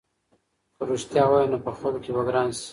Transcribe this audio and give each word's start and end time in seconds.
که 0.75 0.81
رښتیا 0.89 1.23
ووایې 1.27 1.49
نو 1.51 1.57
په 1.65 1.71
خلکو 1.79 2.03
کې 2.03 2.11
به 2.15 2.21
ګران 2.27 2.47
شې. 2.59 2.67